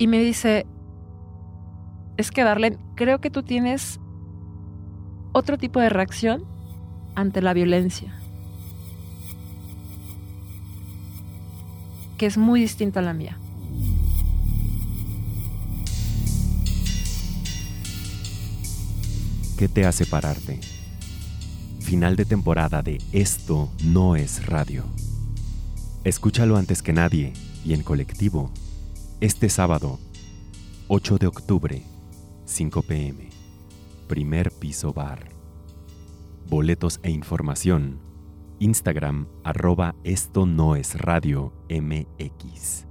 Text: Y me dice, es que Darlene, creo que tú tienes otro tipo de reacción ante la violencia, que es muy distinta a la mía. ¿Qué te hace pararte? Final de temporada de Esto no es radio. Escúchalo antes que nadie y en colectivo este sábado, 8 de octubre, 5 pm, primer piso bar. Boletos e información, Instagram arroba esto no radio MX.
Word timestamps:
Y 0.00 0.06
me 0.06 0.18
dice, 0.18 0.64
es 2.16 2.30
que 2.30 2.42
Darlene, 2.42 2.78
creo 2.94 3.20
que 3.20 3.28
tú 3.28 3.42
tienes 3.42 4.00
otro 5.32 5.58
tipo 5.58 5.78
de 5.78 5.90
reacción 5.90 6.42
ante 7.14 7.42
la 7.42 7.52
violencia, 7.52 8.18
que 12.16 12.24
es 12.24 12.38
muy 12.38 12.62
distinta 12.62 13.00
a 13.00 13.02
la 13.02 13.12
mía. 13.12 13.36
¿Qué 19.58 19.68
te 19.68 19.84
hace 19.84 20.06
pararte? 20.06 20.60
Final 21.80 22.16
de 22.16 22.24
temporada 22.24 22.80
de 22.80 23.02
Esto 23.12 23.70
no 23.84 24.16
es 24.16 24.46
radio. 24.46 24.86
Escúchalo 26.04 26.56
antes 26.56 26.80
que 26.80 26.94
nadie 26.94 27.34
y 27.66 27.74
en 27.74 27.82
colectivo 27.82 28.50
este 29.20 29.50
sábado, 29.50 29.98
8 30.88 31.18
de 31.18 31.26
octubre, 31.26 31.82
5 32.46 32.82
pm, 32.82 33.28
primer 34.08 34.50
piso 34.50 34.94
bar. 34.94 35.28
Boletos 36.48 37.00
e 37.02 37.10
información, 37.10 38.00
Instagram 38.60 39.26
arroba 39.44 39.94
esto 40.04 40.46
no 40.46 40.74
radio 40.94 41.52
MX. 41.68 42.89